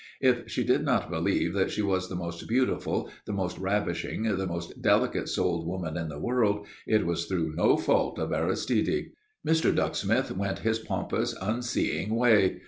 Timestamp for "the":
2.09-2.15, 3.25-3.33, 4.23-4.47, 6.09-6.17